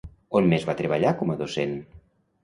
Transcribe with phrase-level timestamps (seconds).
[0.37, 1.75] On més va treballar com a docent?